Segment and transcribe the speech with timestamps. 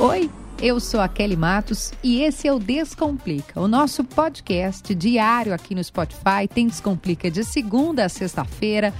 [0.00, 0.30] Oi,
[0.62, 5.74] eu sou a Kelly Matos e esse é o Descomplica, o nosso podcast diário aqui
[5.74, 6.46] no Spotify.
[6.48, 8.94] Tem Descomplica de segunda a sexta-feira,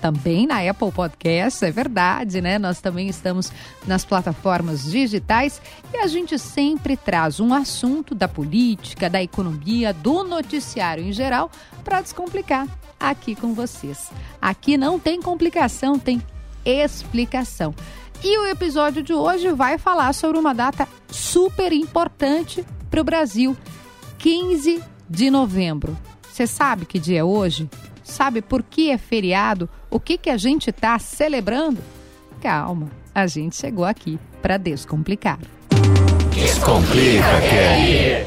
[0.00, 2.58] também na Apple Podcasts, é verdade, né?
[2.58, 3.52] Nós também estamos
[3.86, 5.62] nas plataformas digitais
[5.94, 11.48] e a gente sempre traz um assunto da política, da economia, do noticiário em geral
[11.84, 12.66] para descomplicar
[12.98, 14.10] aqui com vocês.
[14.42, 16.20] Aqui não tem complicação, tem
[16.64, 17.74] explicação.
[18.22, 23.56] E o episódio de hoje vai falar sobre uma data super importante para o Brasil,
[24.18, 25.96] 15 de novembro.
[26.30, 27.68] Você sabe que dia é hoje?
[28.02, 29.68] Sabe por que é feriado?
[29.90, 31.80] O que, que a gente está celebrando?
[32.40, 35.38] Calma, a gente chegou aqui para descomplicar.
[36.34, 38.26] Descomplica, Kelly!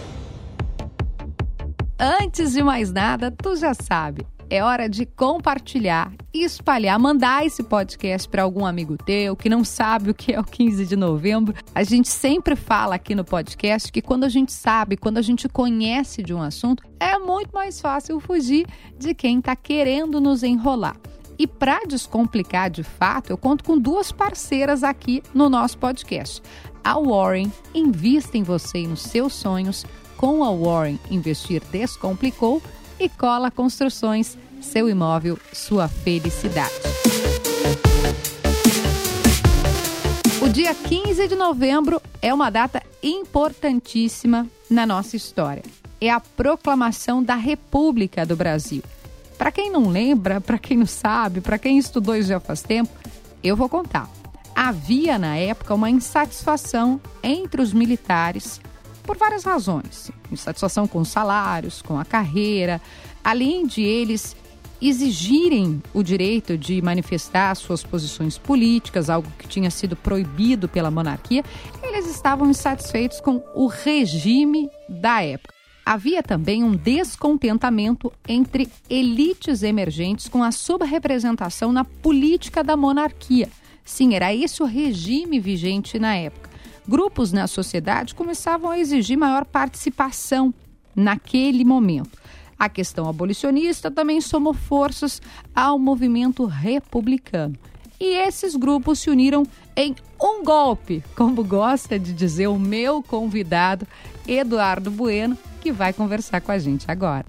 [1.99, 8.27] Antes de mais nada, tu já sabe, é hora de compartilhar, espalhar, mandar esse podcast
[8.27, 11.55] para algum amigo teu que não sabe o que é o 15 de novembro.
[11.73, 15.49] A gente sempre fala aqui no podcast que quando a gente sabe, quando a gente
[15.49, 20.95] conhece de um assunto, é muito mais fácil fugir de quem está querendo nos enrolar.
[21.37, 26.41] E para descomplicar de fato, eu conto com duas parceiras aqui no nosso podcast.
[26.83, 29.85] A Warren invista em você e nos seus sonhos.
[30.17, 32.61] Com a Warren Investir Descomplicou
[32.99, 36.73] e Cola Construções, seu imóvel, sua felicidade.
[40.41, 45.63] O dia 15 de novembro é uma data importantíssima na nossa história.
[45.99, 48.83] É a proclamação da República do Brasil.
[49.37, 52.91] Para quem não lembra, para quem não sabe, para quem estudou isso já faz tempo,
[53.43, 54.09] eu vou contar.
[54.55, 58.61] Havia na época uma insatisfação entre os militares
[59.03, 60.11] por várias razões.
[60.31, 62.81] Insatisfação com os salários, com a carreira,
[63.23, 64.35] além de eles
[64.81, 71.43] exigirem o direito de manifestar suas posições políticas, algo que tinha sido proibido pela monarquia,
[71.81, 75.53] eles estavam insatisfeitos com o regime da época.
[75.85, 83.49] Havia também um descontentamento entre elites emergentes com a subrepresentação na política da monarquia.
[83.83, 86.52] Sim, era esse o regime vigente na época
[86.87, 90.53] grupos na sociedade começavam a exigir maior participação
[90.95, 92.17] naquele momento.
[92.57, 95.21] A questão abolicionista também somou forças
[95.53, 97.55] ao movimento republicano.
[97.99, 99.43] E esses grupos se uniram
[99.75, 103.87] em um golpe, como gosta de dizer o meu convidado,
[104.27, 107.25] Eduardo Bueno, que vai conversar com a gente agora.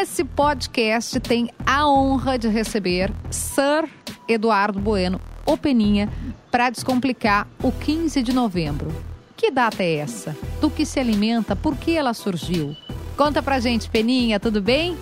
[0.00, 3.88] Esse podcast tem a honra de receber Sir
[4.26, 6.12] Eduardo Bueno, o Peninha,
[6.50, 8.94] para descomplicar o 15 de novembro.
[9.34, 10.36] Que data é essa?
[10.60, 11.56] Do que se alimenta?
[11.56, 12.76] Por que ela surgiu?
[13.16, 14.94] Conta pra gente, Peninha, tudo bem?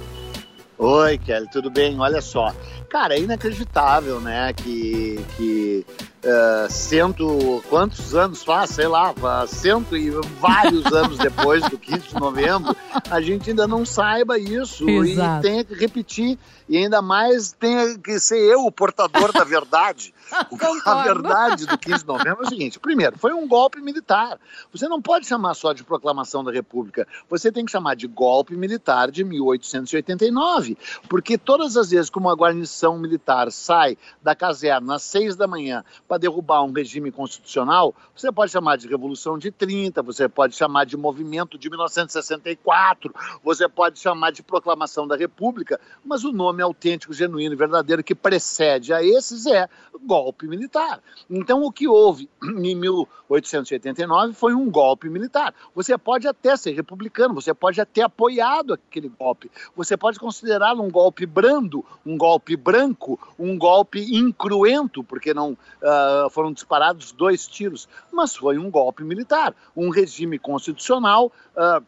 [0.78, 1.98] Oi, Kelly, tudo bem?
[1.98, 2.54] Olha só.
[2.88, 4.52] Cara, é inacreditável, né?
[4.52, 5.86] Que, que
[6.22, 7.64] uh, cento.
[7.68, 8.70] Quantos anos faz?
[8.70, 9.12] Sei lá,
[9.48, 12.76] cento e vários anos depois do 15 de novembro,
[13.10, 15.46] a gente ainda não saiba isso Exato.
[15.46, 16.38] e tenha que repetir.
[16.68, 20.14] E ainda mais tenha que ser eu o portador da verdade.
[20.84, 24.38] a verdade do 15 de novembro é o seguinte: primeiro, foi um golpe militar.
[24.72, 28.56] Você não pode chamar só de proclamação da República, você tem que chamar de golpe
[28.56, 30.76] militar de 1889,
[31.08, 35.84] porque todas as vezes que uma guarnição militar sai da caserna às seis da manhã
[36.08, 40.86] para derrubar um regime constitucional, você pode chamar de Revolução de 30, você pode chamar
[40.86, 47.12] de movimento de 1964, você pode chamar de proclamação da República, mas o nome autêntico,
[47.12, 49.68] genuíno e verdadeiro que precede a esses é
[50.04, 50.15] golpe
[50.46, 51.00] militar.
[51.28, 55.54] Então, o que houve em 1889 foi um golpe militar.
[55.74, 60.90] Você pode até ser republicano, você pode até apoiado aquele golpe, você pode considerá-lo um
[60.90, 67.88] golpe brando, um golpe branco, um golpe incruento, porque não uh, foram disparados dois tiros,
[68.12, 71.32] mas foi um golpe militar, um regime constitucional.
[71.56, 71.84] Uh,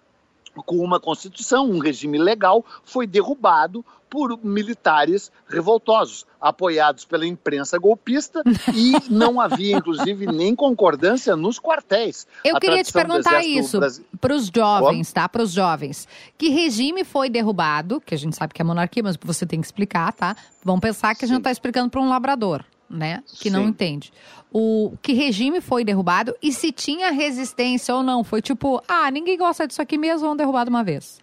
[0.65, 8.43] com uma constituição, um regime legal, foi derrubado por militares revoltosos, apoiados pela imprensa golpista
[8.75, 12.27] e não havia, inclusive, nem concordância nos quartéis.
[12.45, 13.79] Eu a queria te perguntar isso
[14.21, 15.29] para os jovens, tá?
[15.29, 16.09] Para os jovens.
[16.37, 18.01] Que regime foi derrubado?
[18.01, 20.37] Que a gente sabe que é monarquia, mas você tem que explicar, tá?
[20.65, 23.23] Vamos pensar que a gente está explicando para um labrador né?
[23.27, 23.51] Que Sim.
[23.51, 24.13] não entende.
[24.51, 28.25] O que regime foi derrubado e se tinha resistência ou não.
[28.25, 31.21] Foi tipo, ah, ninguém gosta disso aqui mesmo, vamos derrubar de uma vez.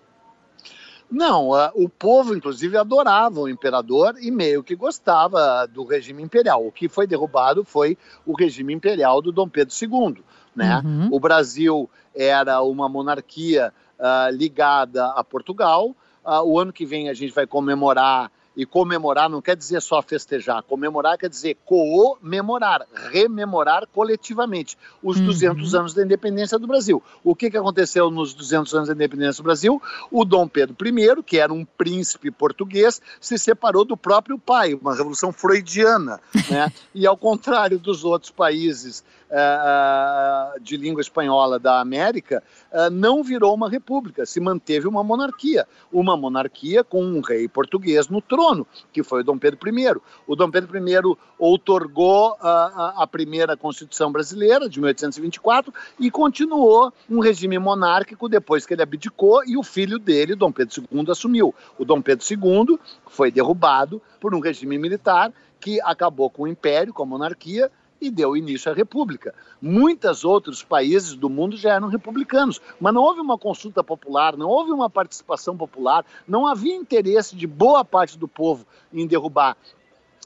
[1.09, 6.65] Não, o povo, inclusive, adorava o imperador e meio que gostava do regime imperial.
[6.65, 10.23] O que foi derrubado foi o regime imperial do Dom Pedro II.
[10.56, 10.81] Né?
[10.83, 11.09] Uhum.
[11.11, 15.95] O Brasil era uma monarquia uh, ligada a Portugal.
[16.25, 20.02] Uh, o ano que vem a gente vai comemorar E comemorar não quer dizer só
[20.02, 20.63] festejar.
[20.63, 25.25] Comemorar quer dizer comemorar, rememorar coletivamente os uhum.
[25.25, 27.02] 200 anos da independência do Brasil.
[27.24, 29.81] O que, que aconteceu nos 200 anos da independência do Brasil?
[30.12, 34.96] O Dom Pedro I, que era um príncipe português, se separou do próprio pai, uma
[34.96, 36.19] revolução freudiana.
[36.50, 36.72] Né?
[36.94, 43.54] e ao contrário dos outros países uh, de língua espanhola da América, uh, não virou
[43.54, 45.68] uma república, se manteve uma monarquia.
[45.92, 49.95] Uma monarquia com um rei português no trono, que foi o Dom Pedro I.
[50.27, 57.57] O Dom Pedro I outorgou a primeira Constituição brasileira, de 1824, e continuou um regime
[57.60, 61.54] monárquico depois que ele abdicou e o filho dele, Dom Pedro II, assumiu.
[61.78, 66.94] O Dom Pedro II foi derrubado por um regime militar que acabou com o império,
[66.94, 69.33] com a monarquia, e deu início à República.
[69.62, 74.47] Muitos outros países do mundo já eram republicanos, mas não houve uma consulta popular, não
[74.47, 79.57] houve uma participação popular, não havia interesse de boa parte do povo em derrubar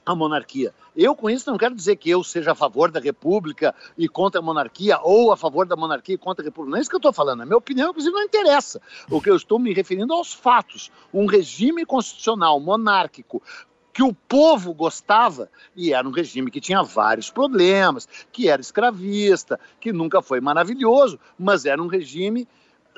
[0.06, 0.74] a monarquia.
[0.96, 4.40] Eu, com isso, não quero dizer que eu seja a favor da República e contra
[4.40, 6.72] a monarquia, ou a favor da monarquia e contra a República.
[6.72, 7.42] Não é isso que eu estou falando.
[7.42, 8.82] A minha opinião, inclusive, não interessa.
[9.10, 10.92] O que eu estou me referindo aos fatos.
[11.14, 13.42] Um regime constitucional monárquico
[13.94, 19.60] que o povo gostava, e era um regime que tinha vários problemas, que era escravista,
[19.80, 22.48] que nunca foi maravilhoso, mas era um regime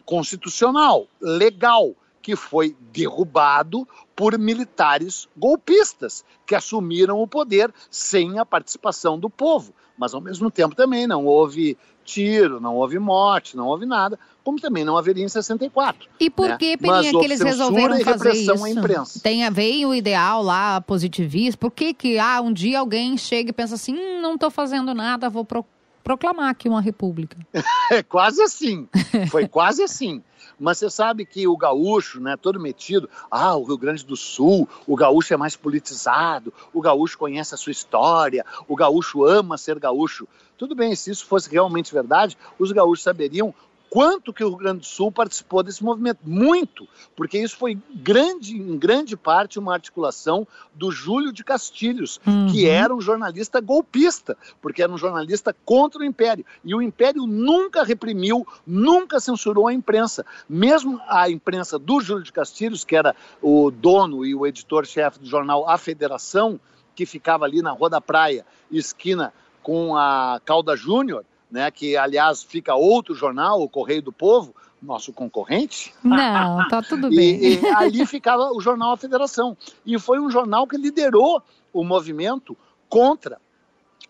[0.05, 9.17] constitucional, legal, que foi derrubado por militares golpistas que assumiram o poder sem a participação
[9.17, 9.73] do povo.
[9.97, 14.59] Mas ao mesmo tempo também não houve tiro, não houve morte, não houve nada, como
[14.59, 16.09] também não haveria em 64.
[16.19, 16.57] E por né?
[16.57, 19.21] que, Peninha, que eles resolveram fazer isso?
[19.21, 23.51] Tem a ver o ideal lá, positivista, por que que ah, um dia alguém chega
[23.51, 25.65] e pensa assim, hum, não estou fazendo nada, vou pro
[26.03, 27.37] proclamar aqui uma república?
[27.91, 28.87] é quase assim,
[29.29, 30.23] foi quase assim.
[30.59, 34.69] Mas você sabe que o gaúcho, né, todo metido, ah, o Rio Grande do Sul,
[34.85, 39.79] o gaúcho é mais politizado, o gaúcho conhece a sua história, o gaúcho ama ser
[39.79, 40.27] gaúcho.
[40.59, 43.53] Tudo bem, se isso fosse realmente verdade, os gaúchos saberiam
[43.91, 46.19] quanto que o Rio Grande do Sul participou desse movimento.
[46.23, 52.47] Muito, porque isso foi grande, em grande parte uma articulação do Júlio de Castilhos, uhum.
[52.49, 56.45] que era um jornalista golpista, porque era um jornalista contra o Império.
[56.63, 60.25] E o Império nunca reprimiu, nunca censurou a imprensa.
[60.47, 65.25] Mesmo a imprensa do Júlio de Castilhos, que era o dono e o editor-chefe do
[65.25, 66.57] jornal A Federação,
[66.95, 72.41] que ficava ali na Rua da Praia, esquina com a Calda Júnior, né, que aliás
[72.41, 75.93] fica outro jornal, o Correio do Povo, nosso concorrente.
[76.03, 77.35] Não, tá tudo bem.
[77.43, 79.55] E, e ali ficava o jornal A Federação.
[79.85, 82.57] E foi um jornal que liderou o movimento
[82.89, 83.39] contra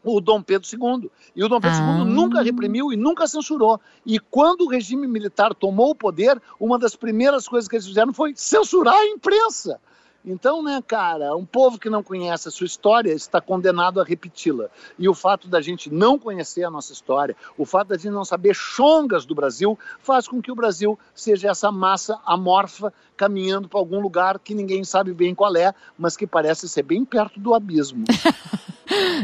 [0.03, 1.11] o Dom Pedro II.
[1.35, 1.97] E o Dom Pedro ah.
[1.99, 3.79] II nunca reprimiu e nunca censurou.
[4.05, 8.13] E quando o regime militar tomou o poder, uma das primeiras coisas que eles fizeram
[8.13, 9.79] foi censurar a imprensa.
[10.23, 14.69] Então, né, cara, um povo que não conhece a sua história está condenado a repeti-la.
[14.97, 18.23] E o fato da gente não conhecer a nossa história, o fato da gente não
[18.23, 23.79] saber chongas do Brasil, faz com que o Brasil seja essa massa amorfa caminhando para
[23.79, 27.53] algum lugar que ninguém sabe bem qual é, mas que parece ser bem perto do
[27.53, 28.05] abismo.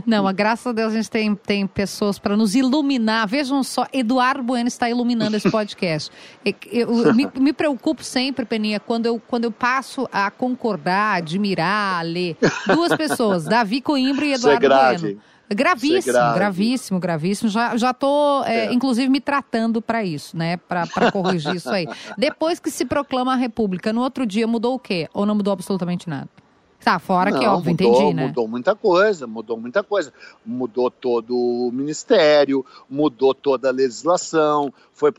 [0.06, 3.28] Não, a graças a Deus a gente tem, tem pessoas para nos iluminar.
[3.28, 6.12] Vejam só, Eduardo Bueno está iluminando esse podcast.
[6.72, 12.06] Eu, eu me, me, preocupo sempre, Peninha, quando eu, quando eu passo a concordar, admirar,
[12.06, 12.38] ler.
[12.68, 15.22] Duas pessoas, Davi Coimbra e Eduardo é Bueno.
[15.50, 16.36] Gravíssimo, grave.
[16.40, 17.50] gravíssimo, gravíssimo.
[17.50, 18.74] Já, já tô, é, é.
[18.74, 20.58] inclusive, me tratando para isso, né?
[20.58, 21.88] Para corrigir isso aí.
[22.18, 25.08] Depois que se proclama a República, no outro dia mudou o quê?
[25.14, 26.28] Ou não mudou absolutamente nada?
[26.84, 28.28] Tá, fora Não, que, óbvio, mudou, entendi, né?
[28.28, 30.14] Mudou muita coisa, mudou muita coisa.
[30.46, 35.12] Mudou todo o ministério, mudou toda a legislação, foi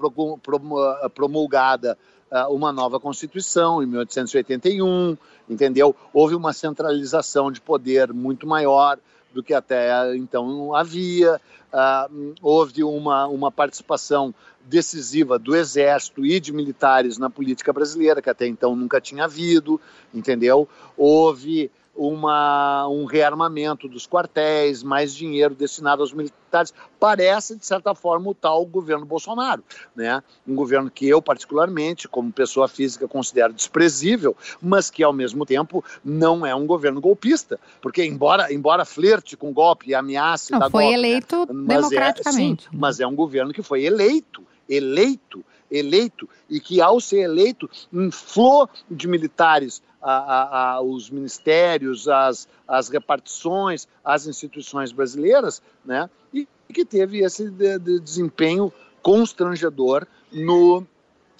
[1.14, 1.98] promulgada
[2.30, 5.16] uh, uma nova Constituição em 1881,
[5.48, 5.94] entendeu?
[6.12, 8.98] Houve uma centralização de poder muito maior
[9.38, 11.40] do que até então havia.
[11.73, 18.28] Uh, houve uma, uma participação decisiva do Exército e de militares na política brasileira, que
[18.28, 19.80] até então nunca tinha havido,
[20.12, 20.68] entendeu?
[20.97, 26.72] Houve uma, um rearmamento dos quartéis, mais dinheiro destinado aos militares.
[27.00, 29.64] Parece, de certa forma, o tal governo Bolsonaro.
[29.96, 30.22] Né?
[30.46, 35.84] Um governo que eu, particularmente, como pessoa física, considero desprezível, mas que, ao mesmo tempo,
[36.04, 37.58] não é um governo golpista.
[37.82, 42.68] Porque, embora, embora flerte com golpe e ameace não, da foi golpe, eleito democraticamente.
[42.68, 47.20] É, sim, mas é um governo que foi eleito eleito, eleito, e que ao ser
[47.20, 56.08] eleito inflou de militares a, a, os ministérios, as, as repartições, as instituições brasileiras, né?
[56.32, 60.84] E que teve esse de, de desempenho constrangedor no,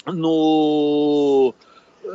[0.06, 1.54] no,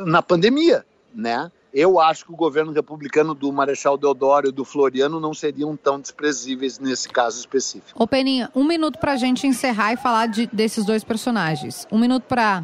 [0.06, 0.84] na pandemia,
[1.14, 1.50] né?
[1.74, 5.98] eu acho que o governo republicano do Marechal Deodoro e do Floriano não seriam tão
[5.98, 8.00] desprezíveis nesse caso específico.
[8.00, 11.84] Ô Peninha, um minuto para a gente encerrar e falar de, desses dois personagens.
[11.90, 12.62] Um minuto para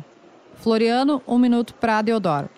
[0.54, 2.48] Floriano, um minuto para Deodoro.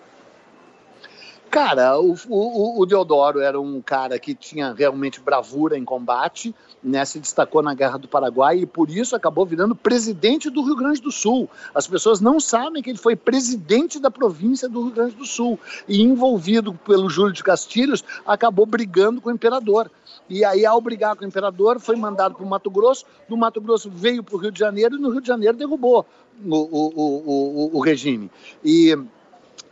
[1.53, 6.51] Cara, o, o, o, Deodoro era um cara que tinha realmente bravura em combate,
[6.83, 10.75] né, se destacou na Guerra do Paraguai e por isso acabou virando presidente do Rio
[10.75, 11.47] Grande do Sul.
[11.75, 15.59] As pessoas não sabem que ele foi presidente da província do Rio Grande do Sul
[15.87, 19.91] e envolvido pelo Júlio de Castilhos, acabou brigando com o imperador.
[20.27, 23.61] E aí, ao brigar com o imperador, foi mandado para o Mato Grosso, do Mato
[23.61, 26.03] Grosso veio para o Rio de Janeiro e no Rio de Janeiro derrubou
[26.43, 28.31] o, o, regime.
[28.63, 28.97] E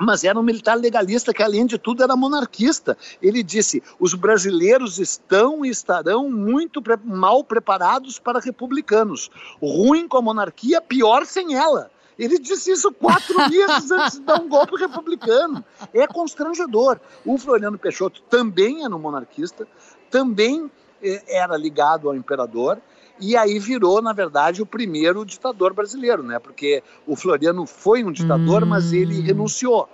[0.04, 2.98] mas era um militar legalista que, além de tudo, era monarquista.
[3.22, 9.30] Ele disse: os brasileiros estão e estarão muito pre mal preparados para republicanos.
[9.62, 11.92] Ruim com a monarquia, pior sem ela.
[12.18, 15.64] Ele disse isso quatro meses antes de dar um golpe republicano.
[15.94, 17.00] É constrangedor.
[17.24, 19.68] O Floriano Peixoto também era um monarquista,
[20.10, 20.70] também
[21.04, 22.82] eh, era ligado ao imperador
[23.22, 26.40] e aí virou, na verdade, o primeiro ditador brasileiro, né?
[26.40, 28.68] Porque o Floriano foi um ditador, hum.
[28.68, 29.88] mas ele renunciou.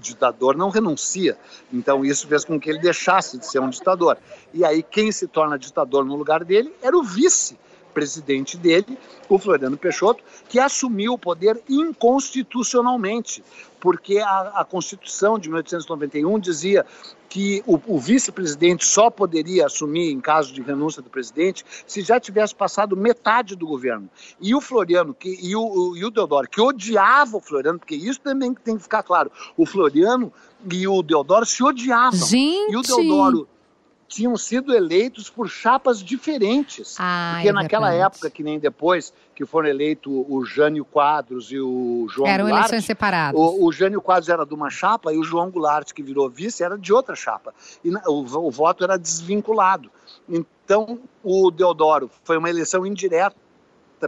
[0.00, 1.38] Ditador não renuncia.
[1.72, 4.18] Então isso fez com que ele deixasse de ser um ditador.
[4.52, 7.56] E aí quem se torna ditador no lugar dele era o vice
[7.96, 13.42] presidente dele, o Floriano Peixoto, que assumiu o poder inconstitucionalmente,
[13.80, 16.84] porque a, a Constituição de 1891 dizia
[17.26, 22.20] que o, o vice-presidente só poderia assumir em caso de renúncia do presidente se já
[22.20, 24.10] tivesse passado metade do governo.
[24.38, 28.20] E o Floriano que, e, o, e o Deodoro, que odiava o Floriano, porque isso
[28.20, 30.30] também tem que ficar claro, o Floriano
[30.70, 32.26] e o Deodoro se odiavam.
[32.26, 32.72] Gente.
[32.72, 33.48] E o Deodoro
[34.08, 36.96] tinham sido eleitos por chapas diferentes.
[36.98, 38.14] Ah, porque é naquela verdade.
[38.14, 42.66] época, que nem depois, que foram eleitos o Jânio Quadros e o João Eram Goulart.
[42.68, 43.40] eleições separadas.
[43.40, 46.62] O, o Jânio Quadros era de uma chapa e o João Goulart, que virou vice,
[46.62, 47.52] era de outra chapa.
[47.84, 49.90] E o, o voto era desvinculado.
[50.28, 53.36] Então, o Deodoro foi uma eleição indireta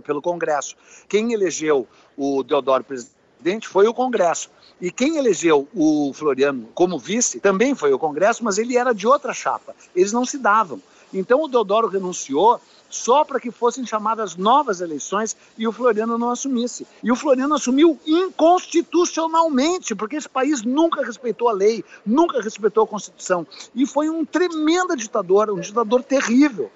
[0.05, 0.77] pelo Congresso.
[1.09, 1.87] Quem elegeu
[2.17, 4.51] o Deodoro presidente foi o Congresso.
[4.81, 9.07] E quem elegeu o Floriano como vice também foi o Congresso, mas ele era de
[9.07, 9.75] outra chapa.
[9.95, 10.81] Eles não se davam.
[11.13, 16.31] Então o Deodoro renunciou só para que fossem chamadas novas eleições e o Floriano não
[16.31, 16.87] assumisse.
[17.03, 22.87] E o Floriano assumiu inconstitucionalmente, porque esse país nunca respeitou a lei, nunca respeitou a
[22.87, 23.47] Constituição.
[23.75, 26.71] E foi um tremendo ditador, um ditador terrível,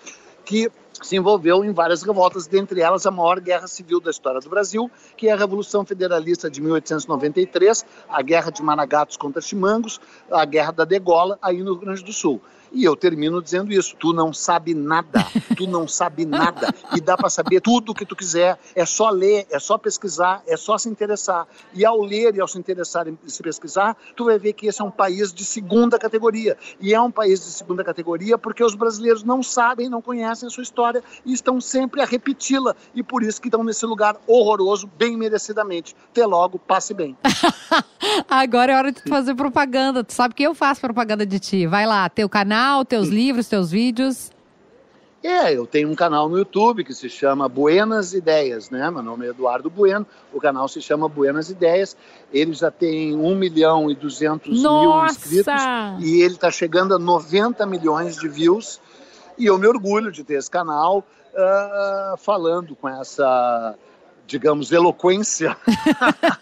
[0.45, 4.51] que se envolveu em várias revoltas, dentre elas a maior guerra civil da história do
[4.51, 10.45] Brasil, que é a Revolução Federalista de 1893, a Guerra de Maragatos contra Chimangos, a
[10.45, 12.41] Guerra da Degola, aí no Rio Grande do Sul.
[12.75, 16.69] E eu termino dizendo isso: tu não sabe nada, tu não sabe nada.
[16.97, 18.59] E dá para saber tudo o que tu quiser.
[18.75, 21.47] É só ler, é só pesquisar, é só se interessar.
[21.75, 24.81] E ao ler e ao se interessar e se pesquisar, tu vai ver que esse
[24.81, 26.57] é um país de segunda categoria.
[26.81, 30.51] E é um país de segunda categoria porque os brasileiros não sabem, não conhecem a
[30.51, 30.82] sua história
[31.25, 32.75] e estão sempre a repeti-la.
[32.95, 35.95] E por isso que estão nesse lugar horroroso, bem merecidamente.
[36.11, 37.17] Até logo, passe bem.
[38.29, 40.03] Agora é hora de fazer propaganda.
[40.03, 41.67] Tu sabe que eu faço propaganda de ti.
[41.67, 44.31] Vai lá, teu canal, teus livros, teus vídeos.
[45.23, 48.91] É, eu tenho um canal no YouTube que se chama Buenas Ideias, né?
[48.91, 51.97] Meu nome é Eduardo Bueno, o canal se chama Buenas Ideias.
[52.33, 55.55] Ele já tem 1 milhão e 200 mil inscritos
[56.01, 58.81] e ele está chegando a 90 milhões de views.
[59.39, 63.77] E eu me orgulho de ter esse canal uh, falando com essa,
[64.27, 65.57] digamos, eloquência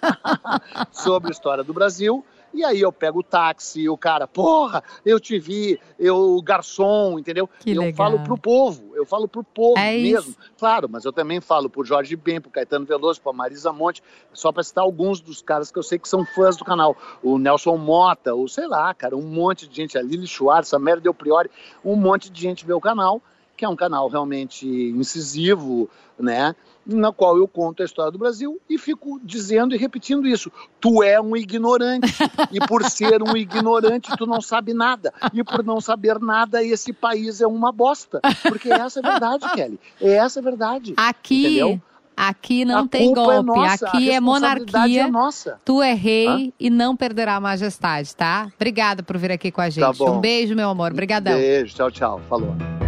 [0.90, 5.18] sobre a história do Brasil e aí eu pego o táxi, o cara, porra, eu
[5.20, 7.48] te vi, eu garçom, entendeu?
[7.60, 7.94] Que eu legal.
[7.96, 10.30] falo pro povo, eu falo pro povo É mesmo.
[10.30, 10.38] isso.
[10.58, 14.02] Claro, mas eu também falo pro Jorge Ben, pro Caetano Veloso, pra Marisa Monte,
[14.32, 16.96] só para citar alguns dos caras que eu sei que são fãs do canal.
[17.22, 20.78] O Nelson Mota, o sei lá, cara, um monte de gente, a Lili Schwartz, a
[20.78, 21.50] Mary Del Priori,
[21.84, 23.22] um monte de gente vê o canal,
[23.60, 25.86] que é um canal realmente incisivo,
[26.18, 26.56] né?
[26.86, 30.50] Na qual eu conto a história do Brasil e fico dizendo e repetindo isso.
[30.80, 32.10] Tu é um ignorante.
[32.50, 35.12] E por ser um ignorante, tu não sabe nada.
[35.34, 38.18] E por não saber nada, esse país é uma bosta.
[38.42, 39.78] Porque essa é a verdade, Kelly.
[40.00, 40.94] Essa é a verdade.
[40.96, 41.82] Aqui, Entendeu?
[42.16, 43.38] aqui não a tem culpa golpe.
[43.38, 45.02] é nossa, aqui a é monarquia.
[45.02, 45.60] é nossa.
[45.62, 46.52] Tu é rei Hã?
[46.58, 48.50] e não perderá a majestade, tá?
[48.56, 49.98] Obrigada por vir aqui com a gente.
[49.98, 50.92] Tá um beijo, meu amor.
[50.92, 51.34] Obrigadão.
[51.34, 52.20] Beijo, tchau, tchau.
[52.26, 52.79] Falou.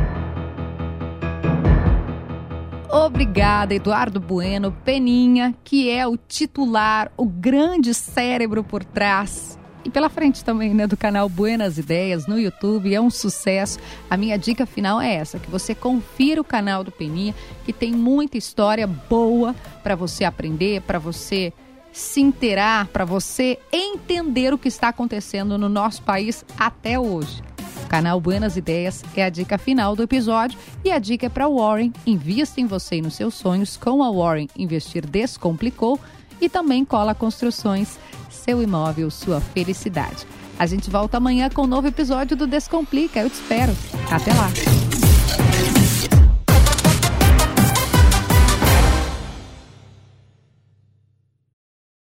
[3.04, 9.58] Obrigada, Eduardo Bueno Peninha, que é o titular, o grande cérebro por trás.
[9.84, 13.80] E pela frente também, né, do canal Buenas Ideias no YouTube, é um sucesso.
[14.08, 17.90] A minha dica final é essa, que você confira o canal do Peninha, que tem
[17.90, 21.52] muita história boa para você aprender, para você
[21.92, 27.42] se inteirar, para você entender o que está acontecendo no nosso país até hoje.
[27.92, 31.92] Canal Buenas Ideias é a dica final do episódio e a dica é para Warren.
[32.06, 34.48] Invista em você e nos seus sonhos com a Warren.
[34.56, 36.00] Investir descomplicou
[36.40, 37.98] e também cola construções,
[38.30, 40.26] seu imóvel, sua felicidade.
[40.58, 43.20] A gente volta amanhã com um novo episódio do Descomplica.
[43.20, 43.76] Eu te espero.
[44.10, 44.91] Até lá.